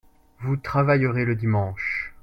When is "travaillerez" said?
0.57-1.25